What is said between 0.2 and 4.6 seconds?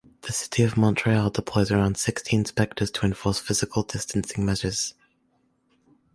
The City of Montreal deploys around sixty inspectors to enforce physical distancing